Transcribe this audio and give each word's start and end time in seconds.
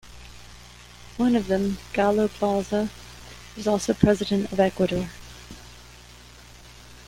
One 1.17 1.35
of 1.35 1.45
them, 1.45 1.77
Galo 1.93 2.27
Plaza, 2.27 2.89
was 3.55 3.67
also 3.67 3.93
president 3.93 4.51
of 4.51 4.59
Ecuador. 4.59 5.07